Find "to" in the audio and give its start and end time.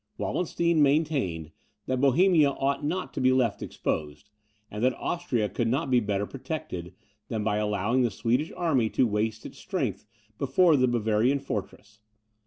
3.13-3.21, 8.89-9.05